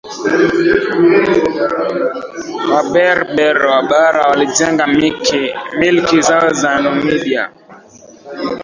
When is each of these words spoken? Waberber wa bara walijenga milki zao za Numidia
Waberber 2.71 3.57
wa 3.71 3.81
bara 3.89 4.21
walijenga 4.29 4.85
milki 5.79 6.21
zao 6.27 6.49
za 6.61 6.71
Numidia 6.83 7.43